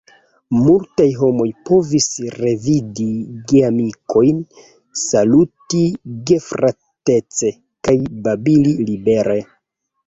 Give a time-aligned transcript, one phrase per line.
[0.59, 2.07] Multaj homoj povis
[2.37, 3.05] revidi
[3.53, 4.41] geamikojn,
[5.05, 5.85] saluti
[6.33, 7.57] gefratece,
[7.89, 9.41] kaj babili libere.